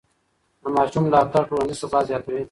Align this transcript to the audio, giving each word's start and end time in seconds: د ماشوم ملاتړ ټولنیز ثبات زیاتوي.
د 0.63 0.65
ماشوم 0.75 1.03
ملاتړ 1.07 1.41
ټولنیز 1.49 1.77
ثبات 1.83 2.03
زیاتوي. 2.09 2.39